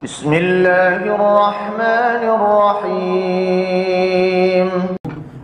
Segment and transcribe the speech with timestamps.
[0.00, 3.36] بسم الله الرحمن الرحيم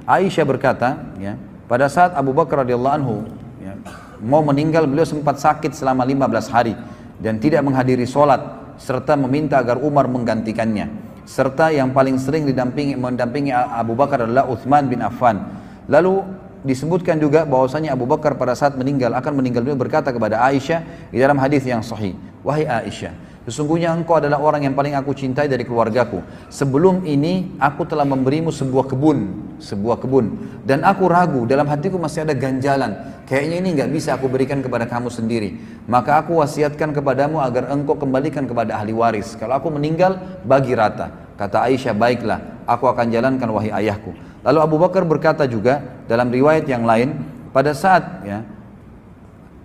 [0.08, 1.36] Aisyah berkata, ya,
[1.68, 3.28] pada saat Abu Bakar radhiyallahu anhu
[3.60, 3.76] ya,
[4.24, 6.72] mau meninggal, beliau sempat sakit selama 15 hari
[7.20, 8.40] dan tidak menghadiri sholat
[8.80, 10.88] serta meminta agar Umar menggantikannya.
[11.28, 15.36] Serta yang paling sering didampingi mendampingi Abu Bakar adalah Uthman bin Affan.
[15.84, 16.24] Lalu
[16.64, 21.20] disebutkan juga bahwasanya Abu Bakar pada saat meninggal akan meninggal beliau berkata kepada Aisyah di
[21.20, 23.12] dalam hadis yang sahih, "Wahai Aisyah,
[23.46, 26.18] Sesungguhnya engkau adalah orang yang paling aku cintai dari keluargaku.
[26.50, 29.18] Sebelum ini aku telah memberimu sebuah kebun,
[29.62, 30.34] sebuah kebun.
[30.66, 33.22] Dan aku ragu, dalam hatiku masih ada ganjalan.
[33.22, 35.54] Kayaknya ini nggak bisa aku berikan kepada kamu sendiri.
[35.86, 39.38] Maka aku wasiatkan kepadamu agar engkau kembalikan kepada ahli waris.
[39.38, 41.14] Kalau aku meninggal, bagi rata.
[41.38, 44.10] Kata Aisyah, baiklah, aku akan jalankan wahai ayahku.
[44.42, 47.14] Lalu Abu Bakar berkata juga dalam riwayat yang lain,
[47.54, 48.42] pada saat ya,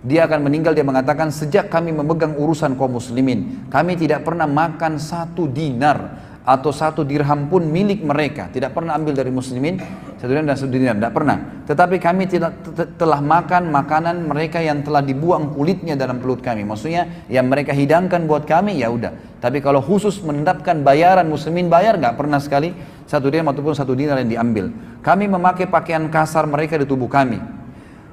[0.02, 4.98] dia akan meninggal dia mengatakan sejak kami memegang urusan kaum muslimin kami tidak pernah makan
[4.98, 8.50] satu dinar atau satu dirham pun milik mereka.
[8.50, 9.78] Tidak pernah ambil dari muslimin
[10.18, 10.94] satu dinar dan satu dinar.
[10.98, 11.36] Tidak pernah.
[11.62, 12.52] Tetapi kami tidak
[12.98, 16.66] telah makan makanan mereka yang telah dibuang kulitnya dalam pelut kami.
[16.66, 19.38] Maksudnya yang mereka hidangkan buat kami ya udah.
[19.38, 22.18] Tapi kalau khusus mendapatkan bayaran muslimin bayar nggak?
[22.18, 22.74] Pernah sekali
[23.06, 24.66] satu dinar ataupun satu dinar yang diambil.
[25.02, 27.61] Kami memakai pakaian kasar mereka di tubuh kami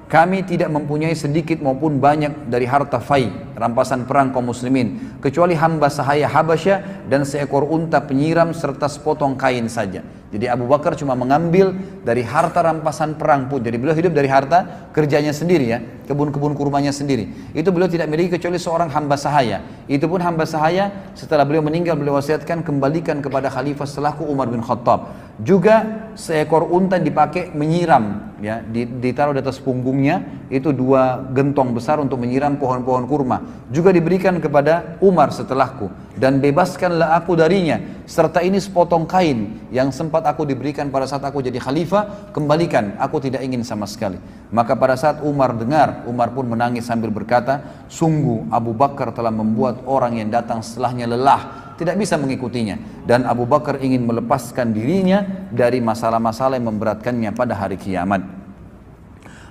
[0.10, 3.30] kami tidak mempunyai sedikit maupun banyak dari harta fai,
[3.60, 9.68] rampasan perang kaum muslimin, kecuali hamba sahaya Habasyah dan seekor unta penyiram serta sepotong kain
[9.68, 10.02] saja.
[10.30, 11.74] Jadi Abu Bakar cuma mengambil
[12.06, 13.66] dari harta rampasan perang pun.
[13.66, 17.34] Jadi beliau hidup dari harta kerjanya sendiri ya, kebun-kebun kurmanya sendiri.
[17.58, 19.66] Itu beliau tidak miliki kecuali seorang hamba sahaya.
[19.90, 24.62] Itu pun hamba sahaya setelah beliau meninggal beliau wasiatkan kembalikan kepada khalifah setelahku Umar bin
[24.62, 25.18] Khattab.
[25.42, 32.22] Juga seekor unta dipakai menyiram, ya, ditaruh di atas punggungnya itu dua gentong besar untuk
[32.22, 33.48] menyiram pohon-pohon kurma.
[33.69, 37.78] Juga diberikan kepada Umar setelahku dan bebaskanlah aku darinya
[38.09, 43.22] serta ini sepotong kain yang sempat aku diberikan pada saat aku jadi khalifah kembalikan aku
[43.22, 44.17] tidak ingin sama sekali.
[44.50, 49.85] Maka pada saat Umar dengar, Umar pun menangis sambil berkata, sungguh Abu Bakar telah membuat
[49.85, 55.79] orang yang datang setelahnya lelah tidak bisa mengikutinya dan Abu Bakar ingin melepaskan dirinya dari
[55.79, 58.38] masalah-masalah yang memberatkannya pada hari kiamat.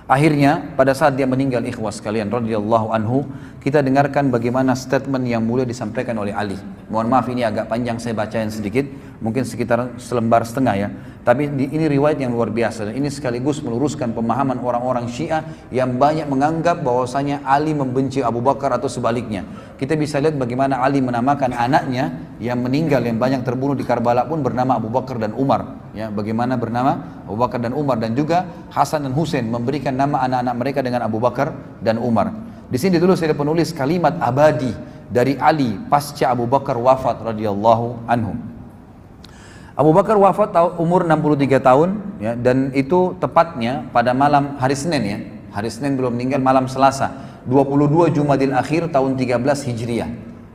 [0.09, 3.29] Akhirnya pada saat dia meninggal ikhwas kalian radhiyallahu anhu
[3.61, 6.57] kita dengarkan bagaimana statement yang mulia disampaikan oleh Ali.
[6.89, 8.89] Mohon maaf ini agak panjang saya bacain sedikit,
[9.21, 10.89] mungkin sekitar selembar setengah ya.
[11.21, 16.25] Tapi ini riwayat yang luar biasa dan ini sekaligus meluruskan pemahaman orang-orang Syiah yang banyak
[16.25, 19.45] menganggap bahwasanya Ali membenci Abu Bakar atau sebaliknya.
[19.77, 24.41] Kita bisa lihat bagaimana Ali menamakan anaknya yang meninggal yang banyak terbunuh di Karbala pun
[24.41, 25.78] bernama Abu Bakar dan Umar.
[25.89, 30.55] Ya, bagaimana bernama Abu Bakar dan Umar dan juga Hasan dan Husain memberikan nama anak-anak
[30.55, 31.49] mereka dengan Abu Bakar
[31.81, 32.29] dan Umar.
[32.69, 34.69] Di sini dulu saya penulis kalimat abadi
[35.09, 38.37] dari Ali pasca Abu Bakar wafat radhiyallahu anhu.
[39.73, 41.89] Abu Bakar wafat umur 63 tahun
[42.21, 45.19] ya, dan itu tepatnya pada malam hari Senin ya.
[45.49, 47.09] Hari Senin belum meninggal malam Selasa
[47.49, 50.09] 22 Jumadil Akhir tahun 13 Hijriah.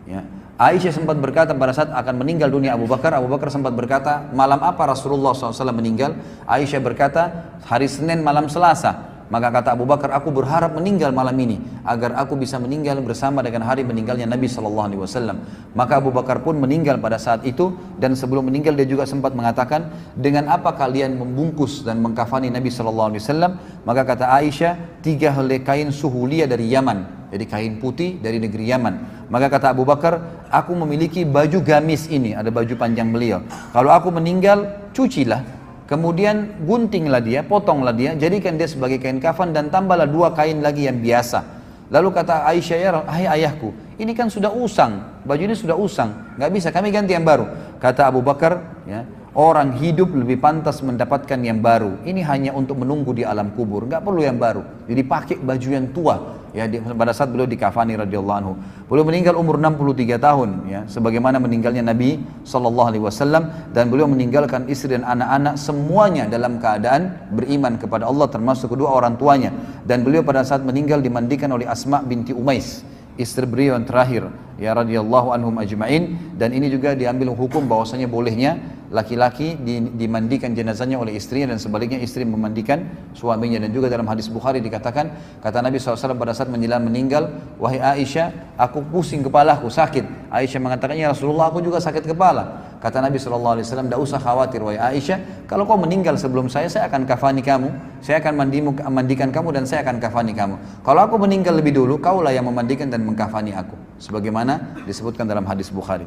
[0.06, 0.22] Ya.
[0.54, 4.62] Aisyah sempat berkata pada saat akan meninggal dunia Abu Bakar, Abu Bakar sempat berkata, malam
[4.62, 6.14] apa Rasulullah SAW meninggal?
[6.46, 7.22] Aisyah berkata,
[7.66, 9.13] hari Senin malam Selasa.
[9.34, 13.66] Maka kata Abu Bakar, aku berharap meninggal malam ini agar aku bisa meninggal bersama dengan
[13.66, 15.42] hari meninggalnya Nabi Shallallahu Alaihi Wasallam.
[15.74, 19.90] Maka Abu Bakar pun meninggal pada saat itu dan sebelum meninggal dia juga sempat mengatakan
[20.14, 23.52] dengan apa kalian membungkus dan mengkafani Nabi Shallallahu Alaihi Wasallam?
[23.82, 29.26] Maka kata Aisyah tiga helai kain suhulia dari Yaman, jadi kain putih dari negeri Yaman.
[29.34, 33.42] Maka kata Abu Bakar, aku memiliki baju gamis ini, ada baju panjang beliau.
[33.74, 39.68] Kalau aku meninggal, cucilah Kemudian guntinglah dia, potonglah dia, jadikan dia sebagai kain kafan dan
[39.68, 41.44] tambahlah dua kain lagi yang biasa.
[41.92, 46.50] Lalu kata Aisyah ya, hai ayahku, ini kan sudah usang, baju ini sudah usang, nggak
[46.56, 47.76] bisa, kami ganti yang baru.
[47.76, 51.98] Kata Abu Bakar, ya, orang hidup lebih pantas mendapatkan yang baru.
[52.06, 54.62] Ini hanya untuk menunggu di alam kubur, nggak perlu yang baru.
[54.86, 56.16] Jadi pakai baju yang tua,
[56.54, 58.54] ya di, pada saat beliau dikafani radhiyallahu anhu.
[58.86, 64.70] Beliau meninggal umur 63 tahun ya, sebagaimana meninggalnya Nabi sallallahu alaihi wasallam dan beliau meninggalkan
[64.70, 69.50] istri dan anak-anak semuanya dalam keadaan beriman kepada Allah termasuk kedua orang tuanya
[69.82, 72.86] dan beliau pada saat meninggal dimandikan oleh Asma binti Umais
[73.20, 76.34] istri beliau yang terakhir ya radhiyallahu anhum ajma'in.
[76.38, 78.58] Dan ini juga diambil hukum bahwasanya bolehnya
[78.94, 79.58] laki-laki
[79.98, 83.58] dimandikan jenazahnya oleh istrinya dan sebaliknya istri memandikan suaminya.
[83.58, 85.10] Dan juga dalam hadis Bukhari dikatakan
[85.42, 90.30] kata Nabi SAW pada saat menjelang meninggal wahai Aisyah aku pusing kepalaku sakit.
[90.30, 94.76] Aisyah mengatakan ya Rasulullah aku juga sakit kepala kata Nabi SAW tidak usah khawatir wahai
[94.76, 95.48] Aisyah.
[95.48, 97.72] Kalau kau meninggal sebelum saya saya akan kafani kamu.
[98.04, 100.84] Saya akan mandimu, mandikan kamu dan saya akan kafani kamu.
[100.84, 103.72] Kalau aku meninggal lebih dulu kaulah yang memandikan dan mengkafani aku.
[103.96, 106.04] Sebagaimana disebutkan dalam hadis Bukhari.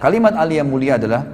[0.00, 1.28] Kalimat Ali yang mulia adalah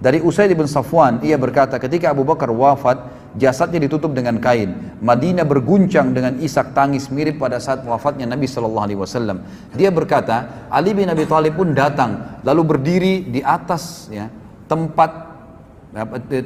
[0.00, 4.98] dari Usaid bin Safwan, ia berkata ketika Abu Bakar wafat, jasadnya ditutup dengan kain.
[4.98, 9.42] Madinah berguncang dengan isak tangis mirip pada saat wafatnya Nabi Shallallahu Alaihi Wasallam.
[9.76, 14.26] Dia berkata, Ali bin Abi Thalib pun datang, lalu berdiri di atas ya,
[14.66, 15.30] tempat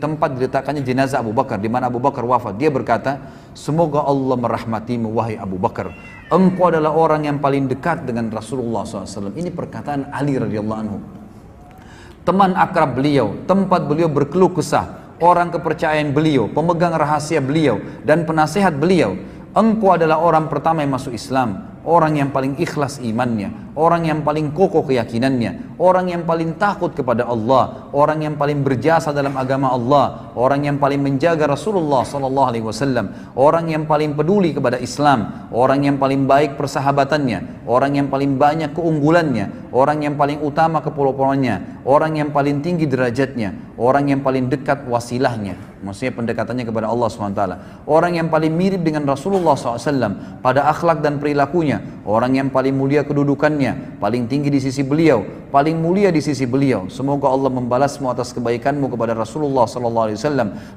[0.01, 2.57] tempat diletakkannya jenazah Abu Bakar di mana Abu Bakar wafat.
[2.57, 3.21] Dia berkata
[3.53, 5.93] semoga Allah merahmatimu wahai Abu Bakar.
[6.33, 10.99] Engkau adalah orang yang paling dekat dengan Rasulullah SAW ini perkataan Ali radhiyallahu anhu.
[12.25, 18.78] Teman akrab beliau tempat beliau berkeluh kesah orang kepercayaan beliau pemegang rahasia beliau dan penasehat
[18.78, 19.14] beliau.
[19.55, 24.55] Engkau adalah orang pertama yang masuk Islam orang yang paling ikhlas imannya, orang yang paling
[24.55, 30.31] kokoh keyakinannya, orang yang paling takut kepada Allah, orang yang paling berjasa dalam agama Allah,
[30.38, 35.87] orang yang paling menjaga Rasulullah sallallahu alaihi wasallam, orang yang paling peduli kepada Islam, orang
[35.87, 42.19] yang paling baik persahabatannya, orang yang paling banyak keunggulannya, orang yang paling utama kepulauannya, orang
[42.19, 47.43] yang paling tinggi derajatnya, orang yang paling dekat wasilahnya maksudnya pendekatannya kepada Allah SWT
[47.85, 53.03] orang yang paling mirip dengan Rasulullah SAW pada akhlak dan perilakunya orang yang paling mulia
[53.03, 56.91] kedudukannya paling tinggi di sisi beliau paling mulia di sisi beliau.
[56.91, 60.11] Semoga Allah membalasmu atas kebaikanmu kepada Rasulullah SAW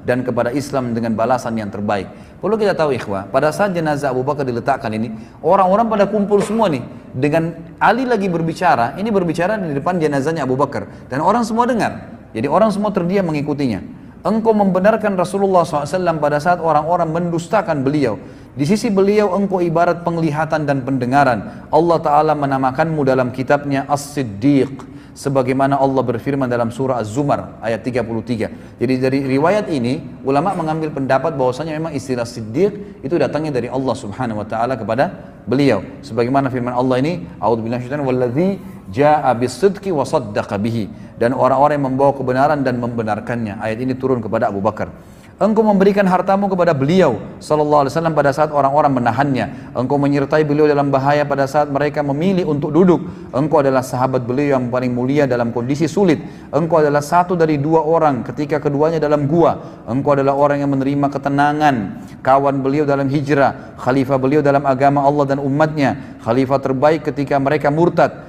[0.06, 2.06] dan kepada Islam dengan balasan yang terbaik.
[2.38, 5.10] Perlu kita tahu ikhwah pada saat jenazah Abu Bakar diletakkan ini
[5.42, 6.86] orang-orang pada kumpul semua nih.
[7.10, 10.86] Dengan Ali lagi berbicara ini berbicara di depan jenazahnya Abu Bakar.
[11.10, 12.14] Dan orang semua dengar.
[12.30, 13.82] Jadi orang semua terdiam mengikutinya.
[14.22, 18.14] Engkau membenarkan Rasulullah SAW pada saat orang-orang mendustakan beliau.
[18.58, 21.70] Di sisi beliau engkau ibarat penglihatan dan pendengaran.
[21.70, 24.98] Allah Ta'ala menamakanmu dalam kitabnya As-Siddiq.
[25.14, 28.78] Sebagaimana Allah berfirman dalam surah Az-Zumar ayat 33.
[28.82, 33.94] Jadi dari riwayat ini ulama mengambil pendapat bahwasanya memang istilah Siddiq itu datangnya dari Allah
[33.94, 35.10] Subhanahu wa taala kepada
[35.46, 35.82] beliau.
[36.02, 38.58] Sebagaimana firman Allah ini, wallazi
[38.90, 43.58] jaa bisidqi wa saddaqa bihi dan orang-orang yang membawa kebenaran dan membenarkannya.
[43.62, 44.90] Ayat ini turun kepada Abu Bakar.
[45.38, 49.70] Engkau memberikan hartamu kepada beliau sallallahu alaihi wasallam pada saat orang-orang menahannya.
[49.70, 53.06] Engkau menyertai beliau dalam bahaya pada saat mereka memilih untuk duduk.
[53.30, 56.18] Engkau adalah sahabat beliau yang paling mulia dalam kondisi sulit.
[56.50, 59.86] Engkau adalah satu dari dua orang ketika keduanya dalam gua.
[59.86, 61.74] Engkau adalah orang yang menerima ketenangan.
[62.18, 67.70] Kawan beliau dalam hijrah, khalifah beliau dalam agama Allah dan umatnya, khalifah terbaik ketika mereka
[67.70, 68.27] murtad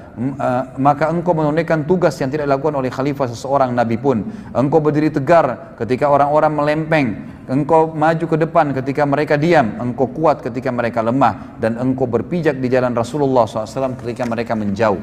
[0.75, 4.27] maka engkau menunaikan tugas yang tidak dilakukan oleh khalifah seseorang nabi pun.
[4.51, 7.07] Engkau berdiri tegar ketika orang-orang melempeng.
[7.49, 9.79] Engkau maju ke depan ketika mereka diam.
[9.79, 11.57] Engkau kuat ketika mereka lemah.
[11.57, 14.99] Dan engkau berpijak di jalan Rasulullah SAW ketika mereka menjauh.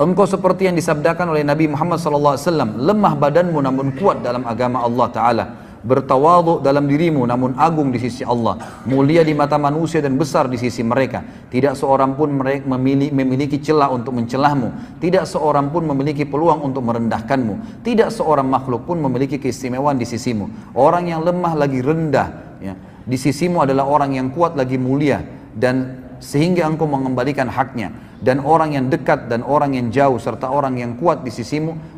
[0.00, 2.36] Engkau seperti yang disabdakan oleh Nabi Muhammad SAW.
[2.78, 5.44] Lemah badanmu namun kuat dalam agama Allah Ta'ala
[5.80, 10.60] bertawadhu dalam dirimu namun agung di sisi Allah mulia di mata manusia dan besar di
[10.60, 11.24] sisi mereka.
[11.50, 15.00] Tidak seorang pun memiliki, memiliki celah untuk mencelahmu.
[15.00, 17.82] Tidak seorang pun memiliki peluang untuk merendahkanmu.
[17.84, 20.76] Tidak seorang makhluk pun memiliki keistimewaan di sisimu.
[20.76, 22.28] Orang yang lemah lagi rendah
[22.60, 22.74] ya,
[23.04, 25.24] di sisimu adalah orang yang kuat lagi mulia
[25.56, 27.90] dan sehingga engkau mengembalikan haknya.
[28.20, 31.89] Dan orang yang dekat dan orang yang jauh serta orang yang kuat di sisimu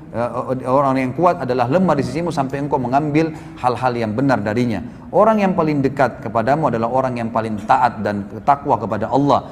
[0.68, 4.84] orang yang kuat adalah lemah di sisimu sampai engkau mengambil hal-hal yang benar darinya.
[5.08, 9.48] Orang yang paling dekat kepadamu adalah orang yang paling taat dan takwa kepada Allah.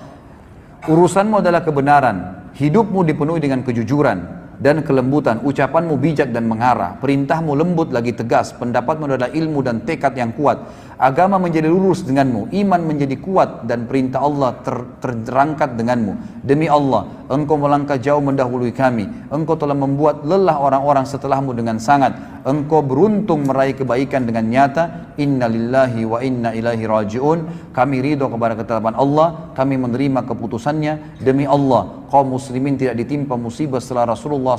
[0.84, 7.88] Urusanmu adalah kebenaran, hidupmu dipenuhi dengan kejujuran, dan kelembutan, ucapanmu bijak dan mengarah, perintahmu lembut
[7.96, 10.60] lagi tegas, pendapatmu adalah ilmu dan tekad yang kuat,
[11.00, 16.44] agama menjadi lurus denganmu, iman menjadi kuat dan perintah Allah ter, terangkat denganmu.
[16.44, 22.12] Demi Allah, engkau melangkah jauh mendahului kami, engkau telah membuat lelah orang-orang setelahmu dengan sangat,
[22.44, 28.56] engkau beruntung meraih kebaikan dengan nyata, inna lillahi wa inna ilahi raji'un, kami ridho kepada
[28.60, 34.49] ketetapan Allah, kami menerima keputusannya, demi Allah, kaum muslimin tidak ditimpa musibah setelah Rasulullah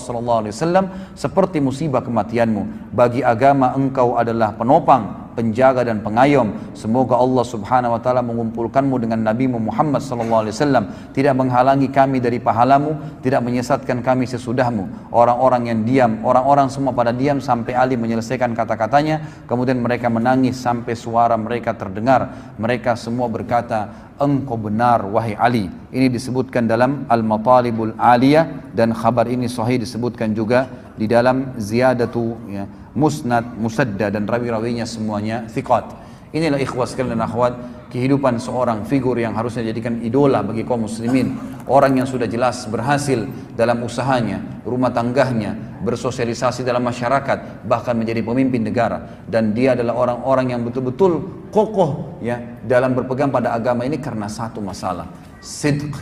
[0.46, 0.86] alaihi wasallam
[1.18, 2.94] seperti musibah kematianmu.
[2.94, 6.76] Bagi agama engkau adalah penopang, penjaga dan pengayom.
[6.76, 13.00] Semoga Allah Subhanahu wa taala mengumpulkanmu dengan Nabi Muhammad wasallam, tidak menghalangi kami dari pahalamu,
[13.24, 15.12] tidak menyesatkan kami sesudahmu.
[15.16, 20.94] Orang-orang yang diam, orang-orang semua pada diam sampai Ali menyelesaikan kata-katanya, kemudian mereka menangis sampai
[20.94, 22.54] suara mereka terdengar.
[22.60, 25.66] Mereka semua berkata, engkau benar wahai Ali.
[25.90, 32.70] Ini disebutkan dalam Al-Matalibul Aliyah dan khabar ini sahih disebutkan juga di dalam Ziyadatu ya,
[32.94, 35.98] Musnad, Musadda dan rawi-rawinya semuanya thiqat.
[36.32, 37.54] Inilah ikhwas sekalian dan akhwat
[37.92, 41.36] kehidupan seorang figur yang harusnya dijadikan idola bagi kaum muslimin.
[41.68, 48.64] Orang yang sudah jelas berhasil dalam usahanya, rumah tangganya, bersosialisasi dalam masyarakat, bahkan menjadi pemimpin
[48.64, 49.28] negara.
[49.28, 54.64] Dan dia adalah orang-orang yang betul-betul kokoh ya dalam berpegang pada agama ini karena satu
[54.64, 55.06] masalah,
[55.44, 55.94] sidq,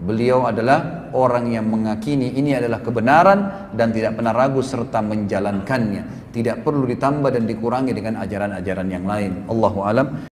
[0.00, 6.32] Beliau adalah orang yang mengakini ini adalah kebenaran dan tidak pernah ragu serta menjalankannya.
[6.32, 9.44] Tidak perlu ditambah dan dikurangi dengan ajaran-ajaran yang lain.
[9.44, 10.24] Allahu alam.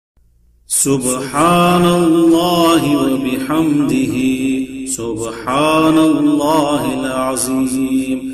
[0.67, 8.27] Subhanallah wa bihamdihi Subhanallahil azim